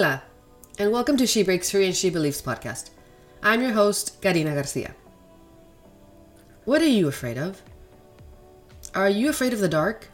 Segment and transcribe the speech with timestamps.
[0.00, 0.22] Hola,
[0.78, 2.88] and welcome to She Breaks Free and She Believes podcast.
[3.42, 4.94] I'm your host, Karina Garcia.
[6.64, 7.60] What are you afraid of?
[8.94, 10.08] Are you afraid of the dark?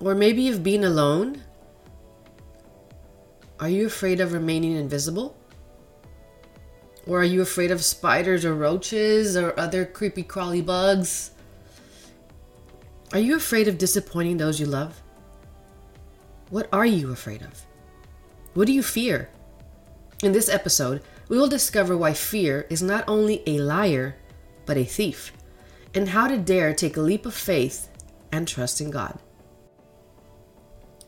[0.00, 1.42] Or maybe of being alone?
[3.58, 5.36] Are you afraid of remaining invisible?
[7.04, 11.32] Or are you afraid of spiders or roaches or other creepy crawly bugs?
[13.12, 15.02] Are you afraid of disappointing those you love?
[16.50, 17.66] What are you afraid of?
[18.56, 19.28] What do you fear?
[20.22, 24.16] In this episode, we will discover why fear is not only a liar,
[24.64, 25.30] but a thief,
[25.94, 27.90] and how to dare take a leap of faith
[28.32, 29.18] and trust in God.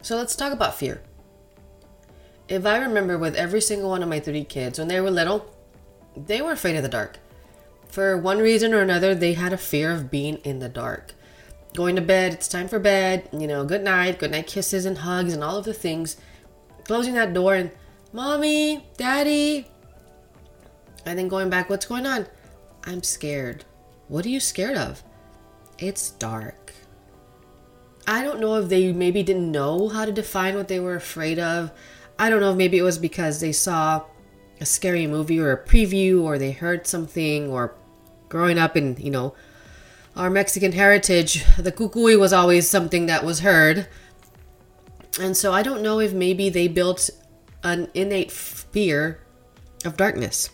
[0.03, 1.01] So let's talk about fear.
[2.49, 5.51] If I remember with every single one of my three kids, when they were little,
[6.15, 7.19] they were afraid of the dark.
[7.89, 11.15] For one reason or another, they had a fear of being in the dark.
[11.75, 14.99] Going to bed, it's time for bed, you know, good night, good night kisses and
[14.99, 16.19] hugs and all of the things.
[16.89, 17.71] Closing that door and,
[18.15, 19.67] Mommy, Daddy.
[21.05, 22.27] And then going back, what's going on?
[22.85, 23.67] I'm scared.
[24.09, 25.05] What are you scared of?
[25.79, 26.73] It's dark.
[28.07, 31.39] I don't know if they maybe didn't know how to define what they were afraid
[31.39, 31.71] of.
[32.19, 34.05] I don't know if maybe it was because they saw
[34.59, 37.75] a scary movie or a preview or they heard something or
[38.31, 39.35] growing up in, you know,
[40.17, 43.87] our Mexican heritage, the cucuy was always something that was heard.
[45.21, 47.11] And so I don't know if maybe they built
[47.63, 49.21] an innate fear
[49.85, 50.51] of darkness.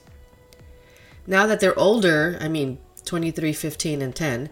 [1.26, 4.50] Now that they're older, I mean 23, 15 and 10,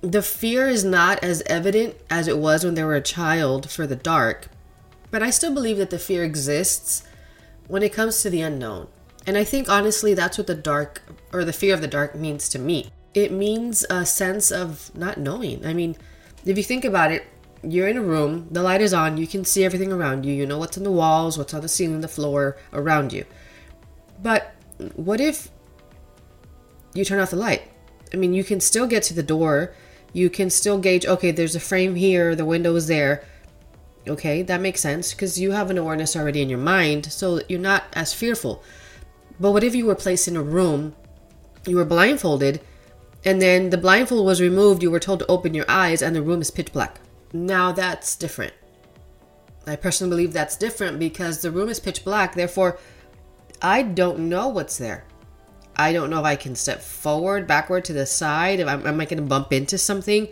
[0.00, 3.86] the fear is not as evident as it was when they were a child for
[3.86, 4.48] the dark,
[5.10, 7.02] but I still believe that the fear exists
[7.66, 8.88] when it comes to the unknown.
[9.26, 11.02] And I think honestly, that's what the dark
[11.32, 12.90] or the fear of the dark means to me.
[13.14, 15.66] It means a sense of not knowing.
[15.66, 15.96] I mean,
[16.44, 17.24] if you think about it,
[17.72, 20.46] you're in a room, the light is on, you can see everything around you, you
[20.46, 23.24] know what's on the walls, what's on the ceiling, the floor around you.
[24.22, 24.54] But
[24.94, 25.50] what if
[26.94, 27.62] you turn off the light?
[28.12, 29.74] I mean, you can still get to the door,
[30.12, 33.24] you can still gauge, okay, there's a frame here, the window is there
[34.08, 37.60] Okay, that makes sense because you have an awareness already in your mind, so you're
[37.60, 38.62] not as fearful.
[39.38, 40.94] But what if you were placed in a room,
[41.66, 42.60] you were blindfolded,
[43.24, 46.22] and then the blindfold was removed, you were told to open your eyes, and the
[46.22, 47.00] room is pitch black?
[47.32, 48.52] Now that's different.
[49.66, 52.78] I personally believe that's different because the room is pitch black, therefore,
[53.60, 55.04] I don't know what's there.
[55.76, 59.00] I don't know if I can step forward, backward, to the side, if I'm, am
[59.00, 60.28] I going to bump into something?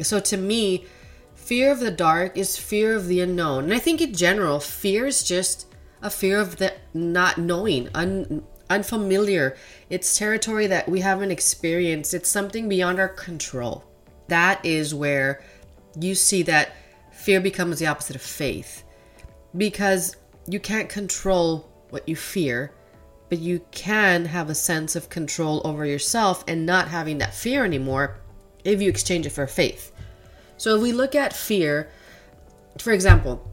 [0.00, 0.86] So to me,
[1.34, 3.64] fear of the dark is fear of the unknown.
[3.64, 5.66] And I think in general, fear is just
[6.00, 9.56] a fear of the not knowing, un, unfamiliar.
[9.90, 12.14] It's territory that we haven't experienced.
[12.14, 13.84] It's something beyond our control.
[14.28, 15.42] That is where
[15.98, 16.72] you see that
[17.12, 18.84] fear becomes the opposite of faith.
[19.56, 22.72] Because you can't control what you fear,
[23.28, 27.64] but you can have a sense of control over yourself and not having that fear
[27.64, 28.18] anymore
[28.64, 29.92] if you exchange it for faith.
[30.56, 31.90] So if we look at fear,
[32.78, 33.50] for example,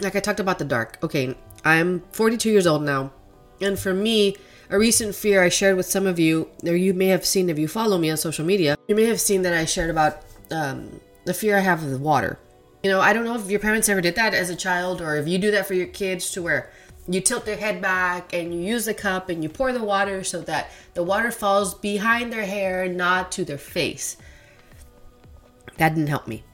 [0.00, 0.98] like I talked about the dark.
[1.02, 1.34] Okay,
[1.64, 3.12] I'm 42 years old now.
[3.60, 4.36] And for me,
[4.70, 7.58] a recent fear I shared with some of you, or you may have seen if
[7.58, 11.00] you follow me on social media, you may have seen that I shared about um,
[11.24, 12.38] the fear I have of the water.
[12.82, 15.16] You know, I don't know if your parents ever did that as a child or
[15.16, 16.70] if you do that for your kids to where
[17.08, 20.22] you tilt their head back and you use the cup and you pour the water
[20.22, 24.16] so that the water falls behind their hair, not to their face.
[25.78, 26.44] That didn't help me.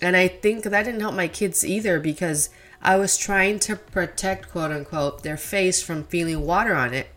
[0.00, 2.50] And I think that didn't help my kids either because
[2.80, 7.08] I was trying to protect, quote unquote, their face from feeling water on it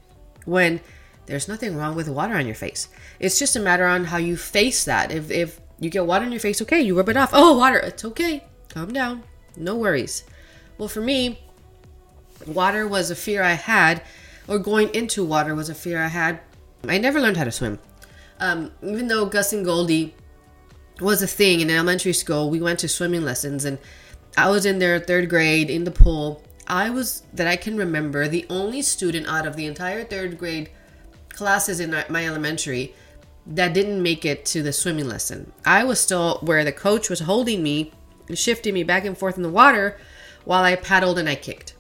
[0.45, 0.81] when
[1.27, 2.88] there's nothing wrong with water on your face.
[3.19, 5.11] It's just a matter on how you face that.
[5.11, 7.31] If, if you get water in your face, okay, you rub it off.
[7.33, 8.45] Oh, water, it's okay.
[8.69, 9.24] Calm down.
[9.57, 10.24] No worries.
[10.78, 11.44] Well, for me,
[12.48, 14.01] water was a fear I had,
[14.48, 16.39] or going into water was a fear I had.
[16.88, 17.80] I never learned how to swim.
[18.39, 20.16] Um, even though Gus and Goldie
[21.01, 22.50] was a thing in elementary school.
[22.50, 23.80] We went to swimming lessons, and
[24.38, 26.44] I was in there third grade in the pool.
[26.68, 30.69] I was that I can remember the only student out of the entire third grade
[31.30, 32.94] classes in my elementary
[33.45, 35.51] that didn't make it to the swimming lesson.
[35.65, 37.91] I was still where the coach was holding me,
[38.33, 39.97] shifting me back and forth in the water
[40.45, 41.75] while I paddled and I kicked.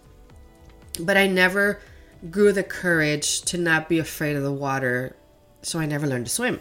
[0.99, 1.81] But I never
[2.29, 5.15] grew the courage to not be afraid of the water,
[5.61, 6.59] so I never learned to swim.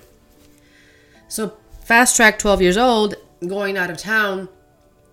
[1.28, 3.14] So fast track 12 years old,
[3.46, 4.48] going out of town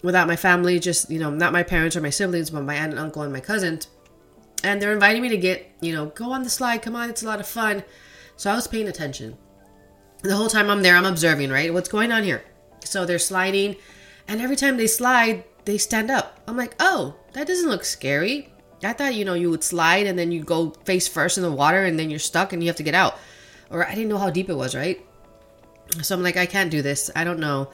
[0.03, 2.91] without my family, just, you know, not my parents or my siblings, but my aunt
[2.91, 3.87] and uncle and my cousins.
[4.63, 7.23] And they're inviting me to get, you know, go on the slide, come on, it's
[7.23, 7.83] a lot of fun.
[8.35, 9.37] So I was paying attention.
[10.23, 11.73] The whole time I'm there, I'm observing, right?
[11.73, 12.43] What's going on here?
[12.83, 13.75] So they're sliding,
[14.27, 16.39] and every time they slide, they stand up.
[16.47, 18.51] I'm like, oh, that doesn't look scary.
[18.83, 21.51] I thought, you know, you would slide and then you go face first in the
[21.51, 23.17] water and then you're stuck and you have to get out.
[23.69, 25.03] Or I didn't know how deep it was, right?
[26.01, 27.09] So I'm like, I can't do this.
[27.15, 27.69] I don't know.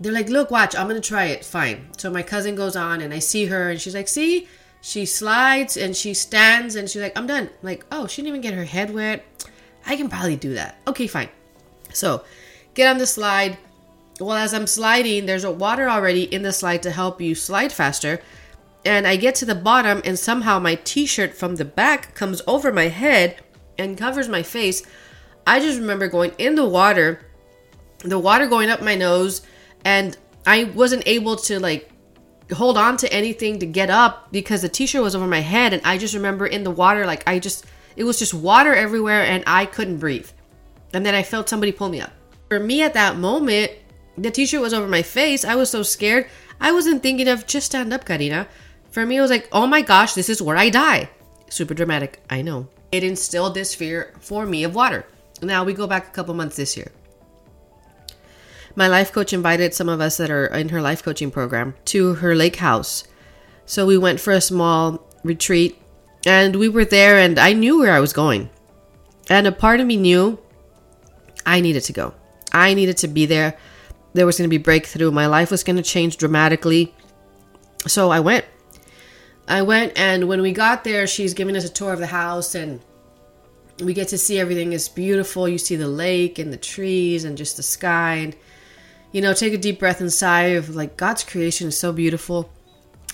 [0.00, 1.44] They're like, look, watch, I'm gonna try it.
[1.44, 1.90] Fine.
[1.98, 4.48] So my cousin goes on and I see her and she's like, see?
[4.80, 7.44] She slides and she stands and she's like, I'm done.
[7.44, 9.24] I'm like, oh, she didn't even get her head wet.
[9.86, 10.80] I can probably do that.
[10.86, 11.28] Okay, fine.
[11.92, 12.24] So
[12.74, 13.58] get on the slide.
[14.20, 17.72] Well, as I'm sliding, there's a water already in the slide to help you slide
[17.72, 18.20] faster.
[18.84, 22.42] And I get to the bottom, and somehow my t shirt from the back comes
[22.46, 23.42] over my head
[23.78, 24.82] and covers my face.
[25.46, 27.26] I just remember going in the water,
[28.00, 29.42] the water going up my nose,
[29.84, 31.90] and I wasn't able to like
[32.52, 35.82] hold on to anything to get up because the t-shirt was over my head and
[35.84, 39.44] I just remember in the water like I just it was just water everywhere and
[39.46, 40.30] I couldn't breathe.
[40.92, 42.12] And then I felt somebody pull me up.
[42.48, 43.72] For me at that moment,
[44.16, 45.44] the t-shirt was over my face.
[45.44, 46.26] I was so scared.
[46.60, 48.48] I wasn't thinking of just stand up, Karina.
[48.90, 51.10] For me, it was like, oh my gosh, this is where I die.
[51.50, 52.68] Super dramatic, I know.
[52.90, 55.06] It instilled this fear for me of water.
[55.42, 56.90] Now we go back a couple months this year
[58.78, 62.14] my life coach invited some of us that are in her life coaching program to
[62.14, 63.02] her lake house.
[63.66, 65.82] So we went for a small retreat
[66.24, 68.50] and we were there and I knew where I was going.
[69.28, 70.38] And a part of me knew
[71.48, 72.14] I needed to go.
[72.52, 73.56] I needed to be there.
[74.12, 75.10] There was going to be breakthrough.
[75.10, 76.94] My life was going to change dramatically.
[77.86, 78.44] So I went.
[79.48, 82.54] I went and when we got there, she's giving us a tour of the house
[82.54, 82.80] and
[83.82, 85.48] we get to see everything is beautiful.
[85.48, 88.36] You see the lake and the trees and just the sky and
[89.10, 92.50] you know, take a deep breath and sigh of like God's creation is so beautiful.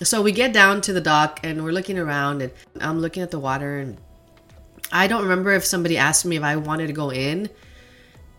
[0.02, 3.30] So we get down to the dock and we're looking around and I'm looking at
[3.30, 3.96] the water and
[4.90, 7.48] I don't remember if somebody asked me if I wanted to go in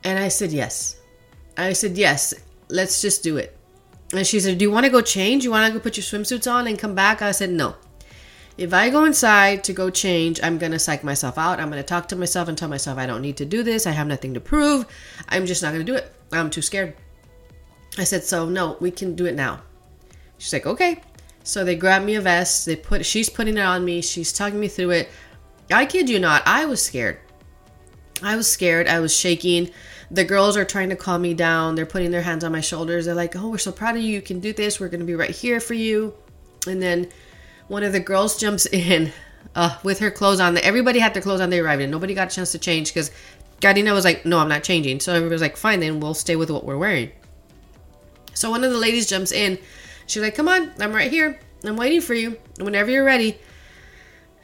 [0.05, 0.95] and I said yes.
[1.57, 2.33] I said yes,
[2.69, 3.57] let's just do it.
[4.13, 5.43] And she said, "Do you want to go change?
[5.43, 7.75] You want to go put your swimsuits on and come back?" I said, "No.
[8.57, 11.59] If I go inside to go change, I'm going to psych myself out.
[11.59, 13.85] I'm going to talk to myself and tell myself I don't need to do this.
[13.85, 14.85] I have nothing to prove.
[15.27, 16.13] I'm just not going to do it.
[16.31, 16.95] I'm too scared."
[17.97, 19.61] I said, so no, we can do it now.
[20.37, 21.01] She's like, okay.
[21.43, 22.65] So they grab me a vest.
[22.65, 24.01] They put, she's putting it on me.
[24.01, 25.09] She's talking me through it.
[25.71, 27.19] I kid you not, I was scared.
[28.21, 28.87] I was scared.
[28.87, 29.71] I was shaking.
[30.11, 31.75] The girls are trying to calm me down.
[31.75, 33.05] They're putting their hands on my shoulders.
[33.05, 34.09] They're like, oh, we're so proud of you.
[34.09, 34.79] You can do this.
[34.79, 36.13] We're going to be right here for you.
[36.67, 37.09] And then
[37.67, 39.11] one of the girls jumps in
[39.55, 40.57] uh, with her clothes on.
[40.57, 41.49] Everybody had their clothes on.
[41.49, 43.11] They arrived and nobody got a chance to change because
[43.61, 44.99] Karina was like, no, I'm not changing.
[44.99, 47.11] So everybody was like, fine, then we'll stay with what we're wearing.
[48.35, 49.57] So one of the ladies jumps in.
[50.07, 51.39] She's like, Come on, I'm right here.
[51.63, 52.37] I'm waiting for you.
[52.59, 53.39] Whenever you're ready.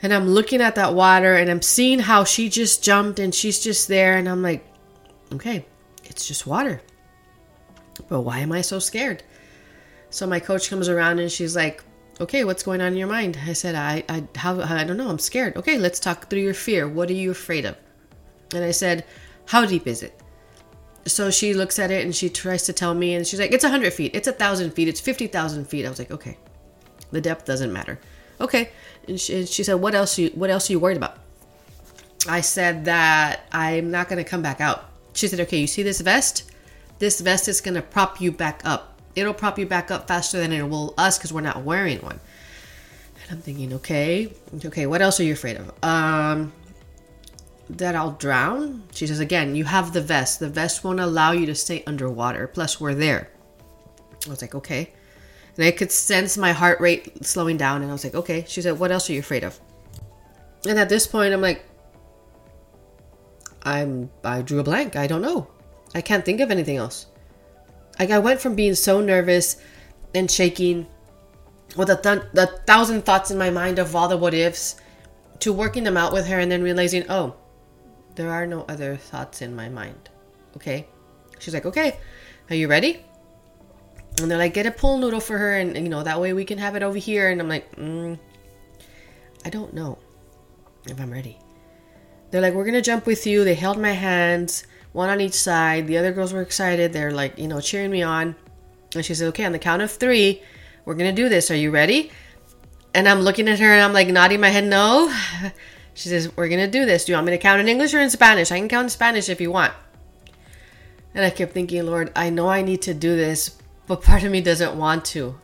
[0.02, 3.60] And I'm looking at that water and I'm seeing how she just jumped and she's
[3.60, 4.18] just there.
[4.18, 4.66] And I'm like,
[5.34, 5.66] Okay,
[6.06, 6.82] it's just water.
[8.08, 9.24] But why am I so scared?
[10.10, 11.84] So my coach comes around and she's like,
[12.20, 13.38] Okay, what's going on in your mind?
[13.48, 15.10] I said, I, I, how, I don't know.
[15.10, 15.58] I'm scared.
[15.58, 16.88] Okay, let's talk through your fear.
[16.88, 17.76] What are you afraid of?
[18.54, 19.06] And I said,
[19.46, 20.22] How deep is it?
[21.06, 23.64] so she looks at it and she tries to tell me and she's like it's
[23.64, 26.38] 100 feet it's a thousand feet it's 50000 feet i was like okay
[27.12, 28.00] the depth doesn't matter
[28.40, 28.70] okay
[29.08, 31.18] and she, and she said what else you what else are you worried about
[32.28, 35.84] i said that i'm not going to come back out she said okay you see
[35.84, 36.52] this vest
[37.00, 40.38] this vest is going to prop you back up it'll prop you back up faster
[40.38, 42.20] than it will us because we're not wearing one
[43.22, 44.32] and i'm thinking okay
[44.66, 46.52] okay what else are you afraid of um
[47.78, 48.84] that I'll drown?
[48.94, 50.40] She says, Again, you have the vest.
[50.40, 52.48] The vest won't allow you to stay underwater.
[52.48, 53.30] Plus, we're there.
[54.26, 54.92] I was like, Okay.
[55.58, 57.82] And I could sense my heart rate slowing down.
[57.82, 58.46] And I was like, Okay.
[58.48, 59.60] She said, What else are you afraid of?
[60.68, 61.66] And at this point, I'm like,
[63.64, 64.96] I'm, I drew a blank.
[64.96, 65.48] I don't know.
[65.94, 67.08] I can't think of anything else.
[68.00, 69.58] Like, I went from being so nervous
[70.16, 70.88] and shaking
[71.78, 74.76] with a, th- thousand thoughts in my mind of all the what ifs
[75.40, 77.36] to working them out with her and then realizing, oh,
[78.16, 80.10] there are no other thoughts in my mind.
[80.56, 80.88] Okay?
[81.40, 81.98] She's like, okay,
[82.50, 83.04] are you ready?
[84.20, 86.46] And they're like, get a pool noodle for her, and you know, that way we
[86.46, 87.30] can have it over here.
[87.30, 88.20] And I'm like, mm,
[89.46, 89.98] I don't know
[90.86, 91.40] if I'm ready.
[92.32, 93.44] They're like, we're gonna jump with you.
[93.44, 95.88] They held my hands, one on each side.
[95.88, 96.94] The other girls were excited.
[96.94, 98.36] They're like, you know, cheering me on.
[98.96, 100.42] And she said, okay, on the count of three,
[100.86, 101.52] we're gonna do this.
[101.52, 102.12] Are you ready?
[102.94, 105.14] And I'm looking at her and I'm like nodding my head no.
[105.94, 107.06] She says, We're to do this.
[107.06, 108.52] Do you want me to count in English or in Spanish?
[108.52, 109.74] I can count in Spanish if you want.
[111.14, 113.58] And I kept thinking, Lord, I know I need to do this,
[113.88, 115.40] but part of me doesn't want to.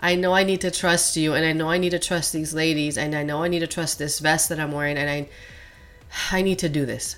[0.00, 2.54] I know I need to trust you, and I know I need to trust these
[2.54, 5.28] ladies, and I know I need to trust this vest that I'm wearing, and I,
[6.32, 7.16] I need to do this.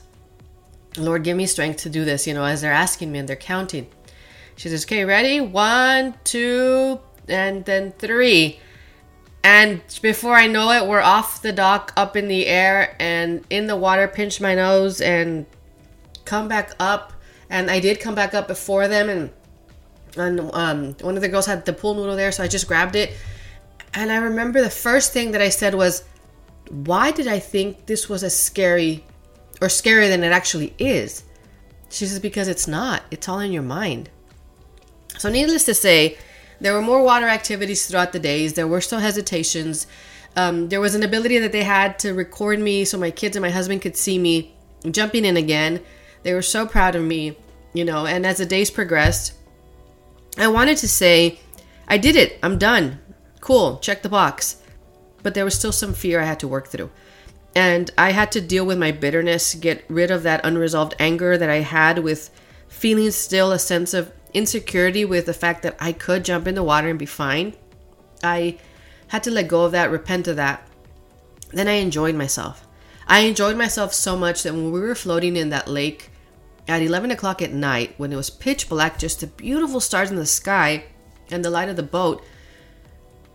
[0.96, 3.36] Lord, give me strength to do this, you know, as they're asking me and they're
[3.36, 3.86] counting.
[4.56, 5.40] She says, Okay, ready?
[5.40, 8.58] One, two, and then three.
[9.42, 13.66] And before I know it, we're off the dock, up in the air, and in
[13.66, 15.46] the water, pinch my nose and
[16.24, 17.14] come back up.
[17.48, 19.30] And I did come back up before them, and,
[20.16, 22.96] and um, one of the girls had the pool noodle there, so I just grabbed
[22.96, 23.12] it.
[23.94, 26.04] And I remember the first thing that I said was,
[26.70, 29.04] Why did I think this was as scary
[29.60, 31.24] or scarier than it actually is?
[31.90, 34.08] She says, Because it's not, it's all in your mind.
[35.18, 36.16] So, needless to say,
[36.60, 38.54] there were more water activities throughout the days.
[38.54, 39.86] There were still hesitations.
[40.36, 43.42] Um, there was an ability that they had to record me so my kids and
[43.42, 44.54] my husband could see me
[44.90, 45.80] jumping in again.
[46.22, 47.36] They were so proud of me,
[47.72, 48.06] you know.
[48.06, 49.34] And as the days progressed,
[50.38, 51.40] I wanted to say,
[51.88, 52.38] I did it.
[52.42, 53.00] I'm done.
[53.40, 53.78] Cool.
[53.78, 54.59] Check the box.
[55.22, 56.90] But there was still some fear I had to work through.
[57.54, 61.50] And I had to deal with my bitterness, get rid of that unresolved anger that
[61.50, 62.30] I had with
[62.68, 66.62] feeling still a sense of insecurity with the fact that I could jump in the
[66.62, 67.54] water and be fine.
[68.22, 68.58] I
[69.08, 70.66] had to let go of that, repent of that.
[71.52, 72.66] Then I enjoyed myself.
[73.08, 76.10] I enjoyed myself so much that when we were floating in that lake
[76.68, 80.16] at 11 o'clock at night, when it was pitch black, just the beautiful stars in
[80.16, 80.84] the sky
[81.28, 82.24] and the light of the boat,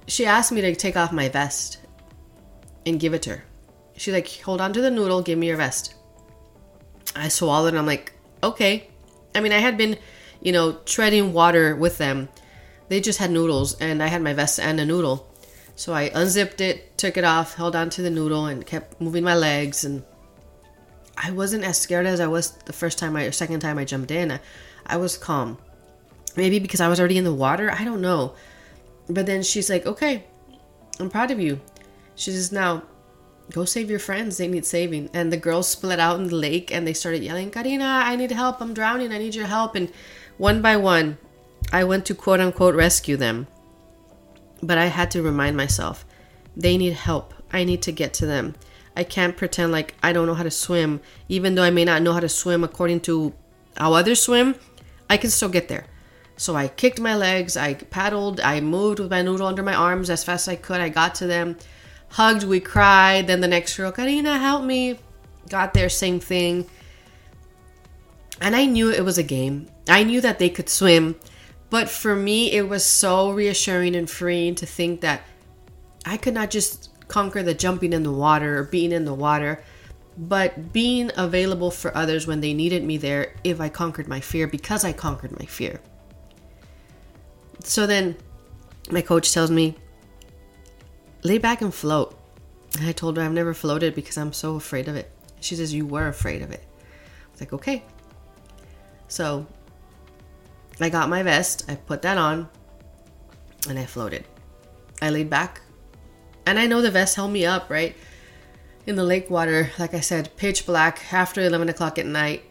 [0.07, 1.79] she asked me to take off my vest
[2.85, 3.43] and give it to her.
[3.97, 5.95] She's like, hold on to the noodle, give me your vest.
[7.15, 8.89] I swallowed and I'm like, okay.
[9.33, 9.97] I mean, I had been
[10.45, 12.29] you know, treading water with them.
[12.87, 15.27] They just had noodles, and I had my vest and a noodle.
[15.75, 19.23] So I unzipped it, took it off, held on to the noodle, and kept moving
[19.23, 19.83] my legs.
[19.83, 20.03] And
[21.17, 23.85] I wasn't as scared as I was the first time I, or second time I
[23.85, 24.33] jumped in.
[24.33, 24.39] I,
[24.85, 25.57] I was calm.
[26.35, 27.71] Maybe because I was already in the water.
[27.71, 28.35] I don't know.
[29.07, 30.25] But then she's like, okay,
[30.99, 31.61] I'm proud of you.
[32.15, 32.83] She says, now
[33.51, 34.37] go save your friends.
[34.37, 35.09] They need saving.
[35.13, 38.31] And the girls split out in the lake and they started yelling, Karina, I need
[38.31, 38.61] help.
[38.61, 39.11] I'm drowning.
[39.11, 39.75] I need your help.
[39.75, 39.91] And
[40.37, 41.17] one by one,
[41.71, 43.47] I went to quote unquote rescue them.
[44.63, 46.05] But I had to remind myself
[46.55, 47.33] they need help.
[47.51, 48.55] I need to get to them.
[48.97, 52.01] I can't pretend like I don't know how to swim, even though I may not
[52.01, 53.33] know how to swim according to
[53.77, 54.55] how others swim.
[55.09, 55.85] I can still get there.
[56.37, 60.09] So I kicked my legs, I paddled, I moved with my noodle under my arms
[60.09, 60.81] as fast as I could.
[60.81, 61.57] I got to them,
[62.09, 63.27] hugged, we cried.
[63.27, 64.99] Then the next girl, Karina, help me.
[65.49, 66.65] Got there, same thing.
[68.41, 69.69] And I knew it was a game.
[69.87, 71.15] I knew that they could swim,
[71.69, 75.21] but for me, it was so reassuring and freeing to think that
[76.05, 79.63] I could not just conquer the jumping in the water or being in the water,
[80.17, 84.47] but being available for others when they needed me there if I conquered my fear
[84.47, 85.79] because I conquered my fear.
[87.59, 88.15] So then
[88.91, 89.75] my coach tells me,
[91.23, 92.17] lay back and float.
[92.77, 95.11] And I told her I've never floated because I'm so afraid of it.
[95.39, 96.63] She says, You were afraid of it.
[96.63, 97.83] I was like, Okay.
[99.07, 99.45] So
[100.79, 102.49] I got my vest, I put that on,
[103.69, 104.25] and I floated.
[105.01, 105.61] I laid back,
[106.45, 107.95] and I know the vest held me up, right?
[108.85, 112.43] In the lake water, like I said, pitch black after 11 o'clock at night.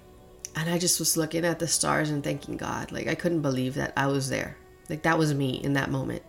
[0.56, 2.92] And I just was looking at the stars and thanking God.
[2.92, 4.56] Like, I couldn't believe that I was there.
[4.88, 6.22] Like, that was me in that moment.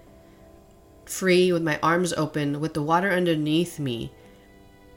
[1.05, 4.11] Free, with my arms open, with the water underneath me.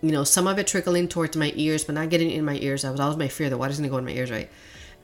[0.01, 2.83] You know, some of it trickling towards my ears, but not getting in my ears.
[2.83, 3.51] That was always my fear.
[3.51, 4.49] The water's gonna go in my ears, right?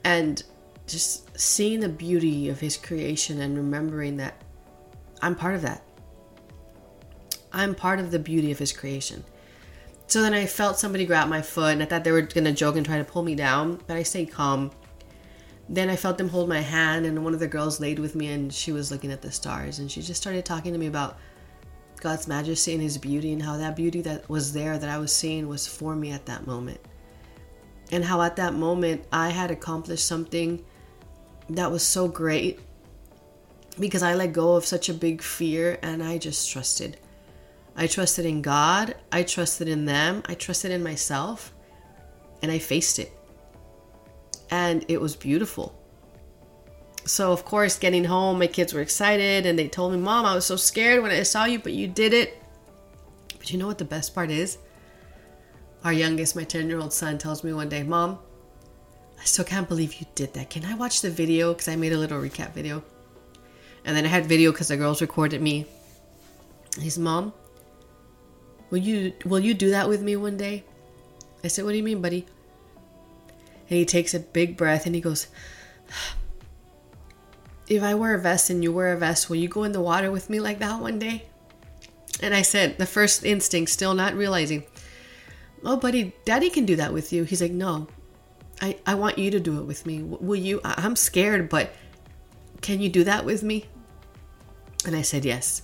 [0.03, 0.41] And
[0.87, 4.41] just seeing the beauty of his creation and remembering that
[5.21, 5.83] I'm part of that.
[7.51, 9.23] I'm part of the beauty of his creation.
[10.07, 12.51] So then I felt somebody grab my foot and I thought they were going to
[12.51, 14.71] joke and try to pull me down, but I stayed calm.
[15.67, 18.27] Then I felt them hold my hand and one of the girls laid with me
[18.27, 21.17] and she was looking at the stars and she just started talking to me about
[22.01, 25.15] God's majesty and his beauty and how that beauty that was there that I was
[25.15, 26.79] seeing was for me at that moment.
[27.91, 30.63] And how at that moment I had accomplished something
[31.49, 32.59] that was so great
[33.79, 36.97] because I let go of such a big fear and I just trusted.
[37.75, 41.53] I trusted in God, I trusted in them, I trusted in myself,
[42.41, 43.14] and I faced it.
[44.49, 45.75] And it was beautiful.
[47.05, 50.33] So, of course, getting home, my kids were excited and they told me, Mom, I
[50.33, 52.41] was so scared when I saw you, but you did it.
[53.37, 54.57] But you know what the best part is?
[55.83, 58.17] Our youngest, my 10 year old son, tells me one day, Mom,
[59.19, 60.49] I still can't believe you did that.
[60.49, 61.53] Can I watch the video?
[61.53, 62.83] Because I made a little recap video.
[63.85, 65.67] And then I had video because the girls recorded me.
[66.79, 67.33] His mom,
[68.69, 70.63] will you will you do that with me one day?
[71.43, 72.25] I said, What do you mean, buddy?
[73.69, 75.27] And he takes a big breath and he goes,
[77.67, 79.81] If I wear a vest and you wear a vest, will you go in the
[79.81, 81.25] water with me like that one day?
[82.21, 84.63] And I said, the first instinct, still not realizing,
[85.63, 87.23] Oh, buddy, daddy can do that with you.
[87.23, 87.87] He's like, No,
[88.61, 90.03] I, I want you to do it with me.
[90.03, 90.61] Will you?
[90.63, 91.73] I'm scared, but
[92.61, 93.65] can you do that with me?
[94.85, 95.63] And I said, Yes.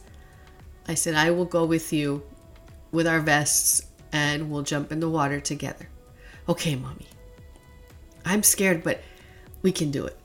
[0.88, 2.24] I said, I will go with you
[2.92, 5.88] with our vests and we'll jump in the water together.
[6.50, 7.08] Okay, mommy.
[8.26, 9.02] I'm scared, but
[9.62, 10.18] we can do it.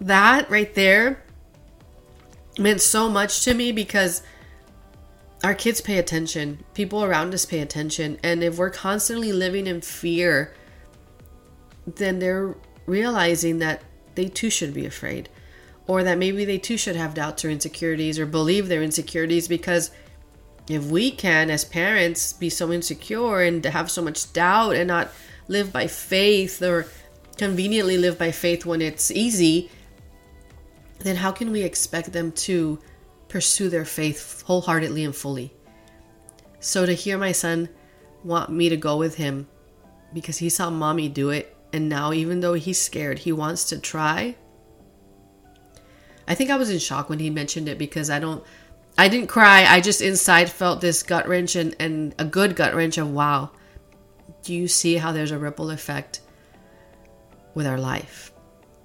[0.00, 1.22] That right there
[2.58, 4.22] meant so much to me because
[5.44, 9.80] our kids pay attention, people around us pay attention, and if we're constantly living in
[9.80, 10.54] fear,
[11.86, 12.54] then they're
[12.86, 13.82] realizing that
[14.14, 15.28] they too should be afraid,
[15.86, 19.90] or that maybe they too should have doubts or insecurities or believe their insecurities because
[20.68, 25.10] if we can, as parents, be so insecure and have so much doubt and not
[25.48, 26.86] live by faith or
[27.36, 29.70] conveniently live by faith when it's easy,
[31.00, 32.78] then how can we expect them to
[33.28, 35.52] pursue their faith wholeheartedly and fully?
[36.60, 37.68] So to hear my son
[38.22, 39.48] want me to go with him
[40.14, 43.78] because he saw mommy do it, and now even though he's scared, he wants to
[43.78, 44.36] try.
[46.28, 48.44] I think I was in shock when he mentioned it because I don't
[48.96, 49.64] I didn't cry.
[49.64, 53.50] I just inside felt this gut wrench and, and a good gut wrench of wow.
[54.42, 56.20] Do you see how there's a ripple effect
[57.54, 58.32] with our life?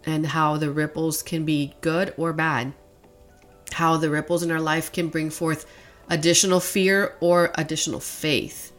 [0.05, 2.73] And how the ripples can be good or bad.
[3.73, 5.65] How the ripples in our life can bring forth
[6.09, 8.71] additional fear or additional faith.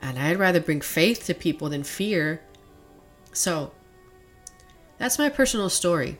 [0.00, 2.42] And I'd rather bring faith to people than fear.
[3.32, 3.72] So
[4.98, 6.18] that's my personal story.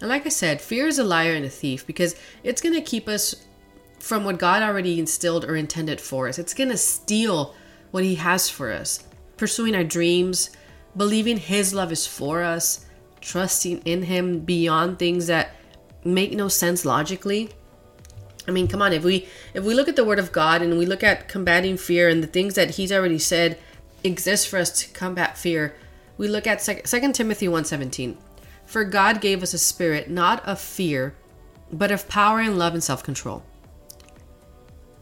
[0.00, 2.80] And like I said, fear is a liar and a thief because it's going to
[2.80, 3.46] keep us
[3.98, 6.38] from what God already instilled or intended for us.
[6.38, 7.54] It's going to steal
[7.90, 9.04] what He has for us.
[9.36, 10.50] Pursuing our dreams,
[10.96, 12.86] believing His love is for us,
[13.20, 15.50] trusting in Him beyond things that
[16.04, 17.50] make no sense logically.
[18.48, 20.78] I mean, come on, if we if we look at the word of God and
[20.78, 23.58] we look at combating fear and the things that he's already said
[24.04, 25.74] exist for us to combat fear,
[26.16, 28.16] we look at 2 Timothy 1:17.
[28.64, 31.14] For God gave us a spirit not of fear,
[31.72, 33.42] but of power and love and self-control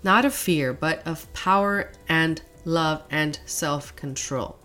[0.05, 4.59] not of fear, but of power and love and self control.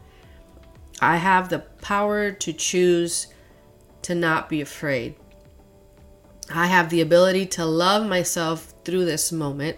[1.02, 3.28] I have the power to choose
[4.02, 5.16] to not be afraid.
[6.52, 9.78] I have the ability to love myself through this moment,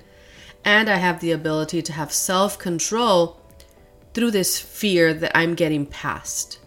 [0.64, 3.42] and I have the ability to have self control
[4.14, 6.60] through this fear that I'm getting past.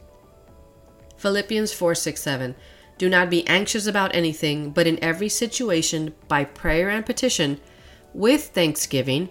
[1.16, 2.54] Philippians 4 6 7.
[2.96, 7.60] Do not be anxious about anything, but in every situation, by prayer and petition,
[8.12, 9.30] with thanksgiving,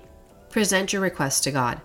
[0.50, 1.80] present your request to God.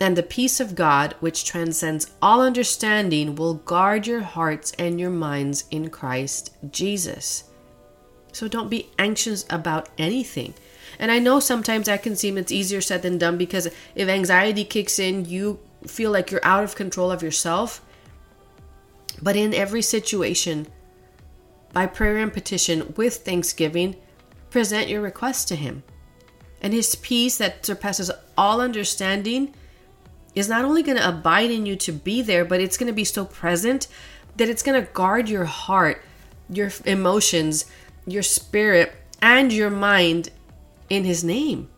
[0.00, 5.10] And the peace of God, which transcends all understanding, will guard your hearts and your
[5.10, 7.44] minds in Christ Jesus.
[8.32, 10.54] So don't be anxious about anything.
[10.98, 14.64] And I know sometimes that can seem it's easier said than done because if anxiety
[14.64, 17.84] kicks in, you feel like you're out of control of yourself.
[19.20, 20.68] But in every situation,
[21.72, 23.96] by prayer and petition with thanksgiving,
[24.50, 25.82] present your request to Him.
[26.62, 29.54] And His peace that surpasses all understanding
[30.34, 32.92] is not only going to abide in you to be there, but it's going to
[32.92, 33.88] be so present
[34.36, 36.02] that it's going to guard your heart,
[36.48, 37.66] your emotions,
[38.06, 40.30] your spirit, and your mind
[40.88, 41.68] in His name.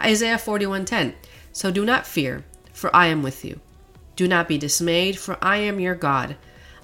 [0.00, 1.14] Isaiah 41:10.
[1.52, 3.60] So do not fear, for I am with you.
[4.14, 6.36] Do not be dismayed, for I am your God.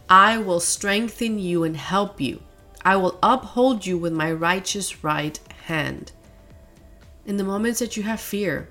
[0.09, 2.43] I will strengthen you and help you.
[2.85, 6.13] I will uphold you with my righteous right hand.
[7.25, 8.69] In the moments that you have fear,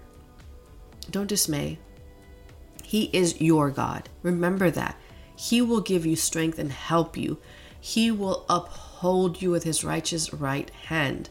[1.11, 1.79] don't dismay.
[2.83, 4.09] He is your God.
[4.21, 4.97] Remember that.
[5.35, 7.39] He will give you strength and help you.
[7.79, 11.29] He will uphold you with his righteous right hand.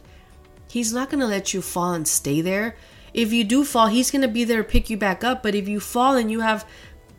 [0.70, 2.76] He's not going to let you fall and stay there.
[3.14, 5.54] If you do fall, he's going to be there to pick you back up, but
[5.54, 6.66] if you fall and you have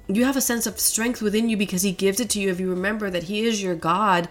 [0.08, 2.60] you have a sense of strength within you because he gives it to you if
[2.60, 4.28] you remember that he is your God,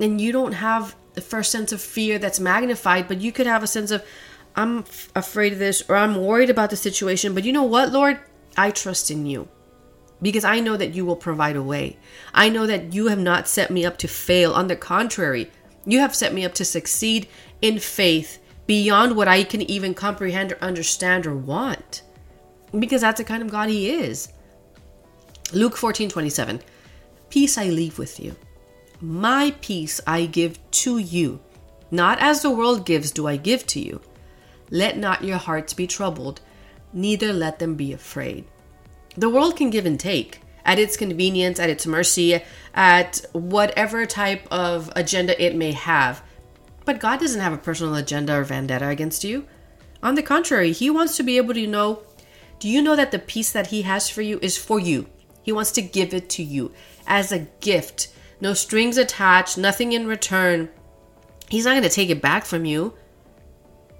[0.00, 3.62] and you don't have the first sense of fear that's magnified, but you could have
[3.62, 4.04] a sense of,
[4.56, 7.34] I'm f- afraid of this or I'm worried about the situation.
[7.34, 8.20] But you know what, Lord?
[8.56, 9.48] I trust in you
[10.22, 11.98] because I know that you will provide a way.
[12.32, 14.52] I know that you have not set me up to fail.
[14.52, 15.50] On the contrary,
[15.84, 17.28] you have set me up to succeed
[17.60, 22.02] in faith beyond what I can even comprehend or understand or want.
[22.78, 24.32] Because that's the kind of God He is.
[25.52, 26.62] Luke 14 27.
[27.28, 28.36] Peace I leave with you.
[29.00, 31.40] My peace I give to you.
[31.90, 34.00] Not as the world gives, do I give to you.
[34.70, 36.40] Let not your hearts be troubled,
[36.92, 38.44] neither let them be afraid.
[39.16, 42.42] The world can give and take at its convenience, at its mercy,
[42.74, 46.22] at whatever type of agenda it may have.
[46.84, 49.46] But God doesn't have a personal agenda or vendetta against you.
[50.02, 52.02] On the contrary, He wants to be able to know
[52.60, 55.06] do you know that the peace that He has for you is for you?
[55.42, 56.72] He wants to give it to you
[57.06, 58.08] as a gift
[58.40, 60.68] no strings attached, nothing in return.
[61.48, 62.94] He's not going to take it back from you.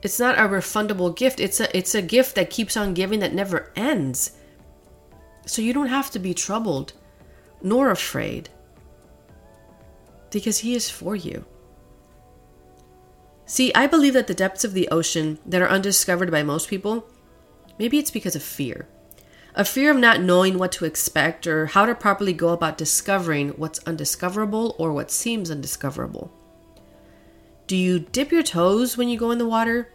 [0.05, 1.41] It's not a refundable gift.
[1.41, 4.33] It's a it's a gift that keeps on giving that never ends.
[5.47, 6.93] So you don't have to be troubled
[7.63, 8.51] nor afraid
[10.31, 11.47] because he is for you.
[13.47, 17.07] See, I believe that the depths of the ocean that are undiscovered by most people,
[17.79, 18.87] maybe it's because of fear.
[19.55, 23.51] A fear of not knowing what to expect or how to properly go about discovering
[23.51, 26.31] what's undiscoverable or what seems undiscoverable.
[27.67, 29.89] Do you dip your toes when you go in the water?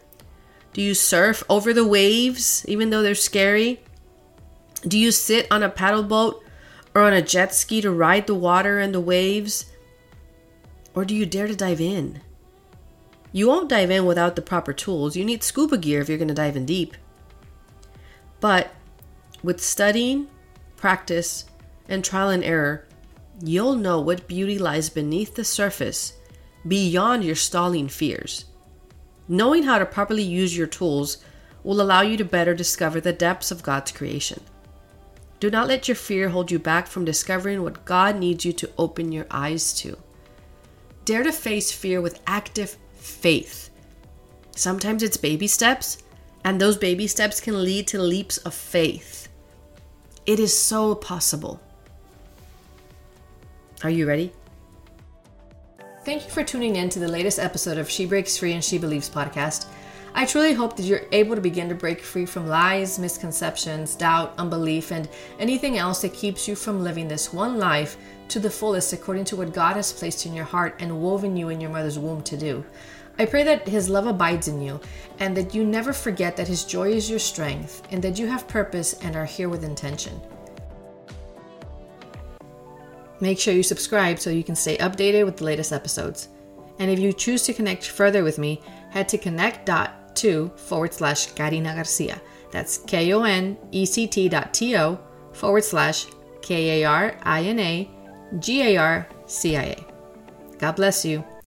[0.73, 3.82] Do you surf over the waves even though they're scary?
[4.88, 6.43] Do you sit on a paddle boat
[6.95, 9.65] or on a jet ski to ride the water and the waves?
[10.93, 12.21] Or do you dare to dive in?
[13.32, 15.15] You won't dive in without the proper tools.
[15.15, 16.95] You need scuba gear if you're going to dive in deep.
[18.39, 18.71] But
[19.43, 20.27] with studying,
[20.77, 21.45] practice,
[21.88, 22.88] and trial and error,
[23.41, 26.13] you'll know what beauty lies beneath the surface
[26.67, 28.45] beyond your stalling fears.
[29.32, 31.20] Knowing how to properly use your tools
[31.63, 34.42] will allow you to better discover the depths of God's creation.
[35.39, 38.72] Do not let your fear hold you back from discovering what God needs you to
[38.78, 39.98] open your eyes to.
[41.06, 43.70] Dare to face fear with active faith.
[44.56, 46.00] Sometimes it's baby steps,
[46.44, 49.30] and those baby steps can lead to leaps of faith.
[50.26, 51.62] It is so possible.
[53.84, 54.34] Are you ready?
[56.05, 58.77] Thank you for tuning in to the latest episode of She Breaks Free and She
[58.77, 59.65] Believes podcast.
[60.15, 64.33] I truly hope that you're able to begin to break free from lies, misconceptions, doubt,
[64.38, 65.09] unbelief, and
[65.39, 67.97] anything else that keeps you from living this one life
[68.29, 71.49] to the fullest according to what God has placed in your heart and woven you
[71.49, 72.63] in your mother's womb to do.
[73.17, 74.79] I pray that His love abides in you
[75.19, 78.47] and that you never forget that His joy is your strength and that you have
[78.47, 80.21] purpose and are here with intention.
[83.21, 86.29] Make sure you subscribe so you can stay updated with the latest episodes.
[86.79, 91.75] And if you choose to connect further with me, head to konect.to forward slash Karina
[91.75, 92.21] Garcia.
[92.51, 94.99] That's K O N E C T dot T O
[95.34, 96.08] forward slash
[96.41, 97.89] K A R I N A
[98.39, 99.86] G A R C I A.
[100.58, 101.23] God bless you